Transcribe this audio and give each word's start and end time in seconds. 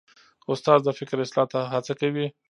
استاد 0.51 0.79
د 0.83 0.89
فکر 0.99 1.17
اصلاح 1.25 1.47
ته 1.53 1.59
هڅه 1.73 1.93
کوي. 1.99 2.27